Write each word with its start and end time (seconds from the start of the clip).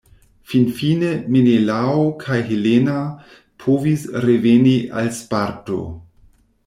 Finfine, 0.51 1.09
Menelao 1.35 2.07
kaj 2.23 2.37
Helena 2.47 2.95
povis 3.65 4.07
reveni 4.25 4.75
al 5.03 5.13
Sparto. 5.19 5.79